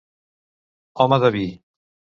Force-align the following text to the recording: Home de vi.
Home 1.05 1.21
de 1.27 1.33
vi. 1.39 1.47